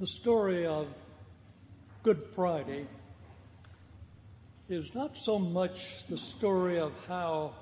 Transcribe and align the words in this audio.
The 0.00 0.06
story 0.06 0.64
of 0.64 0.86
Good 2.02 2.22
Friday 2.34 2.86
is 4.66 4.94
not 4.94 5.18
so 5.18 5.38
much 5.38 6.06
the 6.08 6.16
story 6.16 6.78
of 6.78 6.94
how 7.06 7.52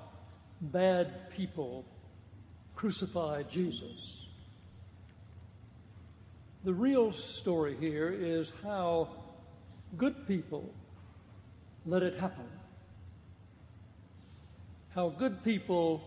bad 0.61 1.31
people 1.31 1.83
crucified 2.77 3.51
Jesus. 3.51 4.25
The 6.63 6.73
real 6.73 7.11
story 7.11 7.75
here 7.77 8.09
is 8.09 8.53
how 8.63 9.09
good 9.97 10.25
people 10.25 10.71
let 11.85 12.03
it 12.03 12.17
happen. 12.17 12.47
How 14.95 15.09
good 15.09 15.43
people 15.43 16.01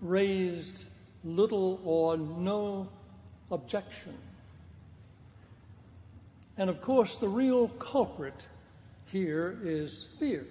raised 0.00 0.84
little 1.24 1.80
or 1.84 2.16
no 2.16 2.88
objection. 3.50 4.14
And 6.56 6.70
of 6.70 6.80
course, 6.80 7.16
the 7.16 7.28
real 7.28 7.68
culprit 7.68 8.46
here 9.06 9.58
is 9.62 10.06
fear. 10.18 10.46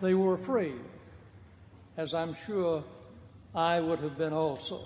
They 0.00 0.14
were 0.14 0.34
afraid, 0.34 0.80
as 1.96 2.14
I'm 2.14 2.34
sure 2.46 2.82
I 3.54 3.80
would 3.80 3.98
have 3.98 4.16
been 4.16 4.32
also. 4.32 4.84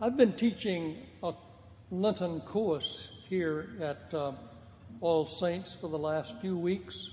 I've 0.00 0.16
been 0.16 0.32
teaching 0.32 0.96
a 1.22 1.34
Lenten 1.90 2.40
course 2.40 3.08
here 3.28 3.68
at 3.80 4.14
uh, 4.14 4.32
All 5.02 5.26
Saints 5.26 5.76
for 5.78 5.88
the 5.88 5.98
last 5.98 6.32
few 6.40 6.56
weeks. 6.56 7.08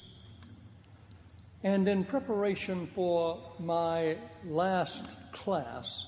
And 1.63 1.89
in 1.89 2.05
preparation 2.05 2.87
for 2.95 3.37
my 3.59 4.17
last 4.45 5.17
class, 5.33 6.05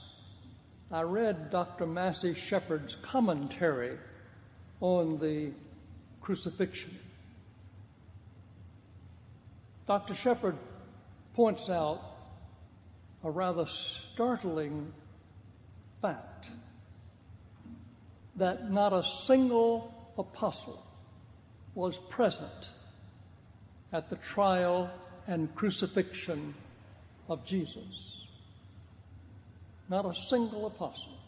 I 0.94 1.04
read 1.04 1.52
Dr. 1.52 1.88
Massey 1.88 2.34
Shepherd's 2.34 2.98
commentary 2.98 3.98
on 4.82 5.20
the 5.20 5.52
crucifixion. 6.20 7.00
Dr. 9.88 10.14
Shepard 10.14 10.58
points 11.34 11.70
out 11.70 12.02
a 13.24 13.32
rather 13.32 13.68
startling 13.68 14.92
fact 16.02 16.50
that 18.36 18.70
not 18.70 18.92
a 18.92 19.04
single 19.04 19.94
apostle 20.18 20.86
was 21.74 21.98
present 22.10 22.70
at 23.94 24.10
the 24.10 24.18
trial 24.18 24.90
and 25.26 25.54
crucifixion 25.56 26.54
of 27.30 27.46
Jesus. 27.46 28.21
Not 29.92 30.06
a 30.06 30.16
single 30.16 30.68
apostle. 30.68 31.20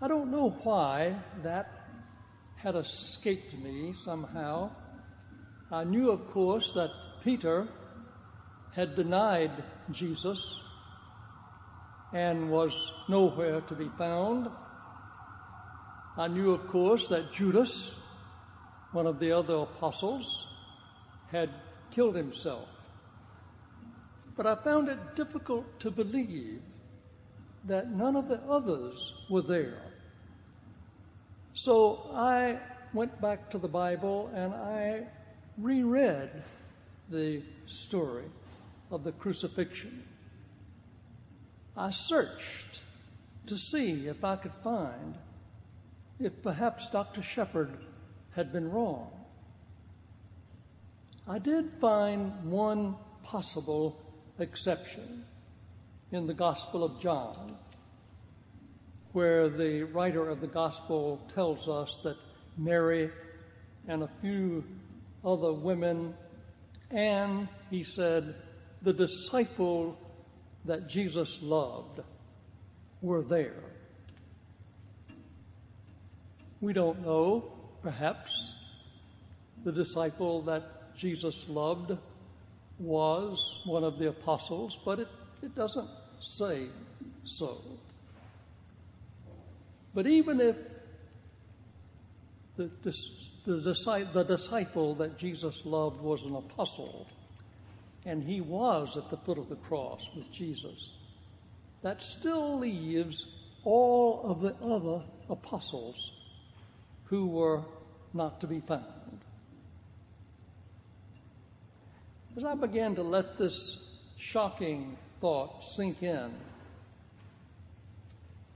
I 0.00 0.08
don't 0.08 0.30
know 0.30 0.48
why 0.48 1.14
that 1.42 1.68
had 2.54 2.74
escaped 2.74 3.52
me 3.52 3.92
somehow. 3.92 4.70
I 5.70 5.84
knew, 5.84 6.10
of 6.10 6.26
course, 6.28 6.72
that 6.72 6.88
Peter 7.22 7.68
had 8.70 8.96
denied 8.96 9.62
Jesus 9.90 10.58
and 12.14 12.50
was 12.50 12.72
nowhere 13.10 13.60
to 13.60 13.74
be 13.74 13.90
found. 13.98 14.48
I 16.16 16.28
knew, 16.28 16.52
of 16.52 16.66
course, 16.68 17.08
that 17.08 17.30
Judas, 17.30 17.92
one 18.90 19.06
of 19.06 19.18
the 19.18 19.32
other 19.32 19.56
apostles, 19.56 20.46
had 21.30 21.50
killed 21.90 22.16
himself. 22.16 22.73
But 24.36 24.46
I 24.46 24.54
found 24.56 24.88
it 24.88 25.16
difficult 25.16 25.78
to 25.80 25.90
believe 25.90 26.60
that 27.66 27.90
none 27.90 28.16
of 28.16 28.28
the 28.28 28.40
others 28.42 29.12
were 29.30 29.42
there. 29.42 29.82
So 31.54 32.10
I 32.12 32.58
went 32.92 33.20
back 33.20 33.50
to 33.50 33.58
the 33.58 33.68
Bible 33.68 34.30
and 34.34 34.52
I 34.52 35.06
reread 35.56 36.30
the 37.08 37.42
story 37.66 38.24
of 38.90 39.04
the 39.04 39.12
crucifixion. 39.12 40.02
I 41.76 41.90
searched 41.90 42.80
to 43.46 43.56
see 43.56 44.08
if 44.08 44.24
I 44.24 44.36
could 44.36 44.54
find 44.62 45.14
if 46.18 46.42
perhaps 46.42 46.88
Dr. 46.90 47.22
Shepherd 47.22 47.76
had 48.30 48.52
been 48.52 48.70
wrong. 48.70 49.10
I 51.26 51.38
did 51.38 51.70
find 51.80 52.50
one 52.50 52.96
possible 53.22 54.03
exception 54.38 55.24
in 56.12 56.26
the 56.26 56.34
Gospel 56.34 56.84
of 56.84 57.00
John, 57.00 57.56
where 59.12 59.48
the 59.48 59.84
writer 59.84 60.28
of 60.28 60.40
the 60.40 60.46
Gospel 60.46 61.20
tells 61.34 61.68
us 61.68 61.98
that 62.04 62.16
Mary 62.56 63.10
and 63.88 64.02
a 64.02 64.10
few 64.20 64.64
other 65.24 65.52
women, 65.52 66.14
and 66.90 67.48
he 67.70 67.84
said, 67.84 68.34
the 68.82 68.92
disciple 68.92 69.96
that 70.64 70.88
Jesus 70.88 71.38
loved 71.40 72.00
were 73.00 73.22
there. 73.22 73.62
We 76.60 76.72
don't 76.72 77.02
know, 77.02 77.52
perhaps, 77.82 78.54
the 79.64 79.72
disciple 79.72 80.42
that 80.42 80.96
Jesus 80.96 81.44
loved 81.48 81.96
was 82.78 83.60
one 83.64 83.84
of 83.84 83.98
the 83.98 84.08
apostles, 84.08 84.78
but 84.84 84.98
it, 85.00 85.08
it 85.42 85.54
doesn't 85.54 85.88
say 86.20 86.68
so. 87.24 87.60
But 89.94 90.06
even 90.06 90.40
if 90.40 90.56
the, 92.56 92.70
the, 92.82 92.94
the, 93.44 94.04
the 94.14 94.24
disciple 94.24 94.94
that 94.96 95.18
Jesus 95.18 95.60
loved 95.64 96.00
was 96.00 96.22
an 96.22 96.34
apostle, 96.34 97.06
and 98.04 98.22
he 98.22 98.40
was 98.40 98.96
at 98.96 99.10
the 99.10 99.16
foot 99.16 99.38
of 99.38 99.48
the 99.48 99.56
cross 99.56 100.08
with 100.14 100.30
Jesus, 100.32 100.94
that 101.82 102.02
still 102.02 102.58
leaves 102.58 103.26
all 103.64 104.22
of 104.24 104.40
the 104.40 104.54
other 104.64 105.02
apostles 105.30 106.12
who 107.04 107.26
were 107.26 107.62
not 108.12 108.40
to 108.40 108.46
be 108.46 108.60
found. 108.60 109.13
As 112.36 112.42
I 112.42 112.54
began 112.54 112.96
to 112.96 113.02
let 113.04 113.38
this 113.38 113.76
shocking 114.16 114.96
thought 115.20 115.62
sink 115.76 116.02
in, 116.02 116.34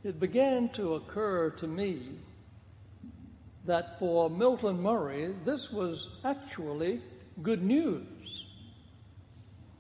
it 0.03 0.19
began 0.19 0.69
to 0.71 0.95
occur 0.95 1.51
to 1.51 1.67
me 1.69 2.19
that 3.67 3.97
for 4.01 4.29
Milton 4.31 4.83
Murray, 4.83 5.33
this 5.45 5.71
was 5.71 6.09
actually 6.25 7.01
good 7.41 7.63
news. 7.63 8.47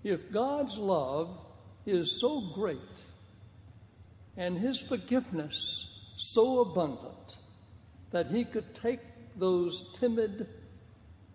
If 0.04 0.30
God's 0.30 0.76
love 0.76 1.36
is 1.84 2.20
so 2.20 2.40
great 2.40 3.02
and 4.36 4.56
his 4.56 4.78
forgiveness 4.78 5.88
so 6.16 6.60
abundant 6.60 7.36
that 8.12 8.28
he 8.28 8.44
could 8.44 8.76
take 8.76 9.00
those 9.34 9.90
timid 9.98 10.46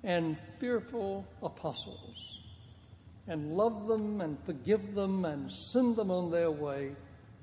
and 0.02 0.38
fearful 0.60 1.26
apostles 1.42 2.33
and 3.28 3.56
love 3.56 3.88
them 3.88 4.22
and 4.22 4.38
forgive 4.46 4.96
them 4.96 5.26
and 5.26 5.52
send 5.52 5.96
them 5.96 6.12
on 6.12 6.32
their 6.32 6.52
way, 6.52 6.96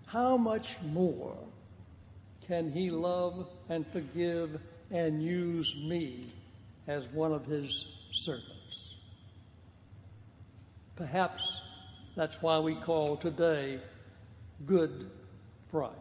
how 0.07 0.37
much 0.37 0.77
more 0.93 1.37
can 2.47 2.71
He 2.71 2.91
love 2.91 3.49
and 3.69 3.87
forgive 3.93 4.61
and 4.91 5.23
use 5.23 5.75
me 5.77 6.33
as 6.87 7.09
one 7.09 7.33
of 7.33 7.47
His 7.47 7.85
servants? 8.13 8.97
Perhaps 10.97 11.61
that's 12.17 12.43
why 12.43 12.59
we 12.59 12.75
call 12.75 13.17
today 13.17 13.81
Good 14.66 15.10
Friday. 15.71 15.95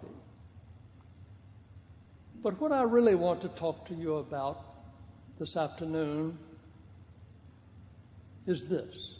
But 2.41 2.59
what 2.59 2.71
I 2.71 2.81
really 2.83 3.15
want 3.15 3.41
to 3.41 3.49
talk 3.49 3.87
to 3.87 3.93
you 3.93 4.15
about 4.15 4.65
this 5.37 5.55
afternoon 5.55 6.37
is 8.47 8.65
this. 8.65 9.18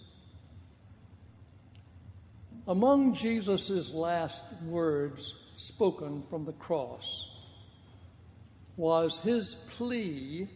Among 2.69 3.15
Jesus' 3.15 3.91
last 3.91 4.43
words 4.63 5.33
spoken 5.57 6.21
from 6.29 6.45
the 6.45 6.53
cross 6.53 7.27
was 8.77 9.17
his 9.17 9.55
plea 9.71 10.47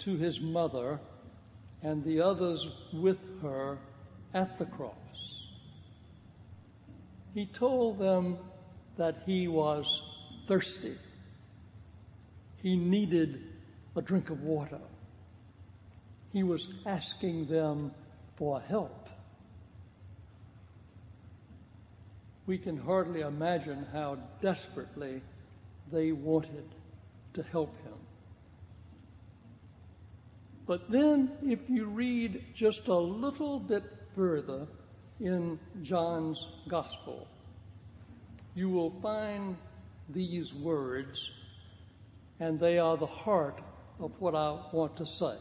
to 0.00 0.16
his 0.18 0.42
mother 0.42 1.00
and 1.82 2.04
the 2.04 2.20
others 2.20 2.68
with 2.92 3.40
her 3.40 3.78
at 4.34 4.58
the 4.58 4.66
cross. 4.66 4.92
He 7.32 7.46
told 7.46 7.98
them 7.98 8.36
that 8.98 9.22
he 9.24 9.48
was 9.48 10.02
thirsty. 10.48 10.98
He 12.62 12.76
needed 12.76 13.42
a 13.96 14.02
drink 14.02 14.28
of 14.28 14.42
water. 14.42 14.80
He 16.30 16.42
was 16.42 16.68
asking 16.84 17.46
them 17.46 17.92
for 18.36 18.60
help. 18.60 19.07
We 22.48 22.56
can 22.56 22.78
hardly 22.78 23.20
imagine 23.20 23.86
how 23.92 24.16
desperately 24.40 25.20
they 25.92 26.12
wanted 26.12 26.64
to 27.34 27.42
help 27.42 27.70
him. 27.84 27.92
But 30.66 30.90
then, 30.90 31.30
if 31.46 31.58
you 31.68 31.84
read 31.84 32.42
just 32.54 32.88
a 32.88 32.94
little 32.94 33.60
bit 33.60 33.84
further 34.16 34.66
in 35.20 35.58
John's 35.82 36.46
Gospel, 36.68 37.28
you 38.54 38.70
will 38.70 38.94
find 39.02 39.54
these 40.08 40.54
words, 40.54 41.30
and 42.40 42.58
they 42.58 42.78
are 42.78 42.96
the 42.96 43.06
heart 43.06 43.60
of 44.00 44.12
what 44.20 44.34
I 44.34 44.58
want 44.72 44.96
to 44.96 45.06
say. 45.06 45.36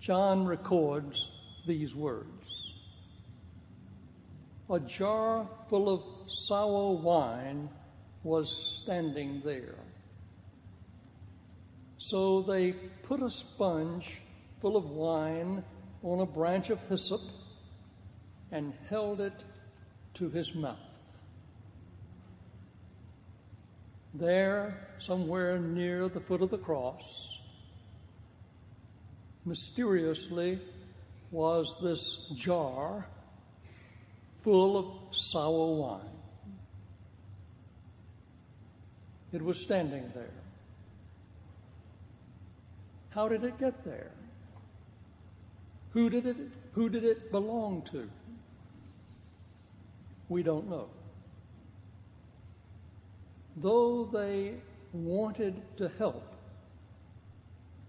John 0.00 0.46
records 0.46 1.28
these 1.66 1.94
words 1.94 2.45
A 4.68 4.80
jar 4.80 5.48
full 5.68 5.88
of 5.88 6.02
sour 6.28 6.94
wine 6.94 7.68
was 8.24 8.80
standing 8.82 9.40
there. 9.44 9.78
So 11.98 12.42
they 12.42 12.72
put 12.72 13.22
a 13.22 13.30
sponge 13.30 14.20
full 14.60 14.76
of 14.76 14.90
wine 14.90 15.62
on 16.02 16.20
a 16.20 16.26
branch 16.26 16.70
of 16.70 16.80
hyssop 16.88 17.20
and 18.50 18.72
held 18.90 19.20
it 19.20 19.44
to 20.14 20.28
his 20.30 20.52
mouth. 20.54 20.78
There, 24.14 24.88
somewhere 24.98 25.58
near 25.58 26.08
the 26.08 26.20
foot 26.20 26.42
of 26.42 26.50
the 26.50 26.58
cross, 26.58 27.38
mysteriously 29.44 30.60
was 31.30 31.76
this 31.80 32.16
jar 32.34 33.06
full 34.46 34.78
of 34.78 34.86
sour 35.10 35.74
wine. 35.74 36.18
It 39.32 39.42
was 39.42 39.58
standing 39.58 40.08
there. 40.14 40.38
How 43.10 43.26
did 43.26 43.42
it 43.42 43.58
get 43.58 43.84
there? 43.84 44.12
Who 45.94 46.08
did 46.10 46.26
it, 46.26 46.36
who 46.74 46.88
did 46.88 47.02
it 47.02 47.32
belong 47.32 47.82
to? 47.90 48.08
We 50.28 50.44
don't 50.44 50.70
know. 50.70 50.90
Though 53.56 54.04
they 54.04 54.54
wanted 54.92 55.60
to 55.78 55.90
help, 55.98 56.22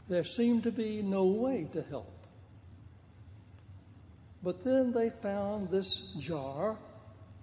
there 0.09 0.23
seemed 0.23 0.63
to 0.63 0.71
be 0.71 1.03
no 1.03 1.25
way 1.25 1.67
to 1.73 1.83
help. 1.83 2.11
But 4.47 4.63
then 4.63 4.93
they 4.93 5.09
found 5.09 5.69
this 5.69 6.03
jar 6.17 6.77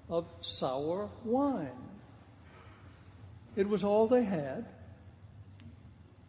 of 0.09 0.25
sour 0.41 1.11
wine. 1.23 1.69
It 3.57 3.69
was 3.69 3.85
all 3.85 4.07
they 4.07 4.25
had, 4.25 4.65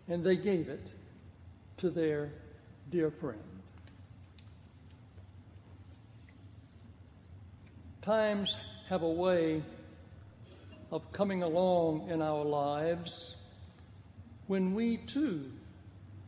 and 0.09 0.21
they 0.21 0.35
gave 0.35 0.67
it 0.67 0.85
to 1.77 1.89
their 1.89 2.29
dear 2.91 3.09
friend. 3.09 3.39
Times 8.01 8.57
have 8.89 9.01
a 9.01 9.09
way 9.09 9.63
of 10.91 11.09
coming 11.13 11.41
along 11.41 12.09
in 12.09 12.21
our 12.21 12.43
lives 12.43 13.37
when 14.47 14.75
we 14.75 14.97
too 14.97 15.49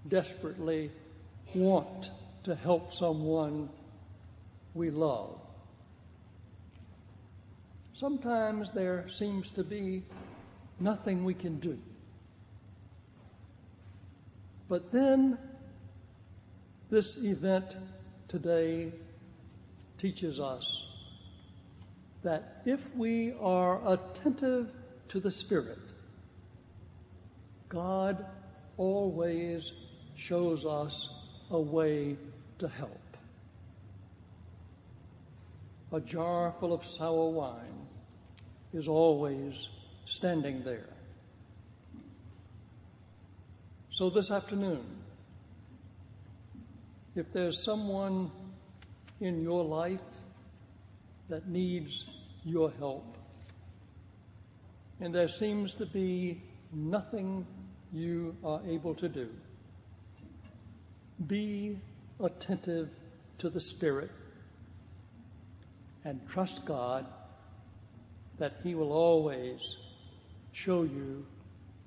desperately 0.08 0.90
want 1.54 2.12
to 2.46 2.56
help 2.56 2.94
someone 2.94 3.68
we 4.78 4.92
love. 4.92 5.40
Sometimes 7.94 8.72
there 8.72 9.10
seems 9.10 9.50
to 9.52 9.64
be 9.64 10.04
nothing 10.80 11.26
we 11.26 11.34
can 11.34 11.60
do. 11.60 11.80
But 14.70 14.92
then, 14.92 15.38
this 16.90 17.18
event 17.18 17.76
today 18.28 18.92
teaches 19.98 20.40
us 20.40 20.84
that 22.24 22.62
if 22.66 22.82
we 22.96 23.34
are 23.40 23.82
attentive 23.92 24.70
to 25.10 25.20
the 25.20 25.32
Spirit, 25.32 25.80
God 27.70 28.26
always 28.78 29.72
shows 30.16 30.66
us 30.66 31.10
a 31.50 31.60
way 31.60 32.18
to 32.60 32.68
help. 32.68 33.07
A 35.94 36.02
jar 36.02 36.54
full 36.60 36.74
of 36.74 36.86
sour 36.86 37.30
wine 37.30 37.88
is 38.74 38.88
always 38.90 39.70
standing 40.06 40.64
there. 40.64 40.90
So 43.90 44.10
this 44.10 44.30
afternoon, 44.30 44.84
if 47.16 47.32
there's 47.32 47.64
someone 47.64 48.32
in 49.22 49.42
your 49.42 49.64
life 49.64 50.00
that 51.30 51.48
needs 51.48 52.04
your 52.44 52.72
help, 52.78 53.18
and 55.00 55.16
there 55.16 55.30
seems 55.30 55.74
to 55.76 55.86
be 55.86 56.42
nothing 56.74 57.46
you 57.94 58.36
are 58.44 58.62
able 58.68 58.94
to 58.96 59.08
do, 59.08 59.30
be 61.28 61.80
attentive 62.20 62.90
to 63.38 63.50
the 63.50 63.60
Spirit 63.60 64.12
and 66.08 66.26
trust 66.30 66.64
God 66.64 67.06
that 68.40 68.54
He 68.64 68.76
will 68.76 68.94
always 68.94 69.76
show 70.54 70.84
you 70.84 71.26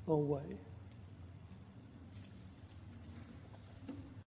a 0.06 0.14
way. 0.14 0.58